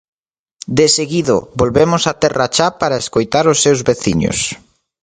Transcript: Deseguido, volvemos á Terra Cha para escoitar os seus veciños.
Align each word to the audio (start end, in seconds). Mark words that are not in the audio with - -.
Deseguido, 0.81 1.35
volvemos 1.59 2.03
á 2.11 2.13
Terra 2.23 2.47
Cha 2.55 2.67
para 2.81 3.01
escoitar 3.03 3.45
os 3.53 3.61
seus 3.63 3.79
veciños. 3.89 4.39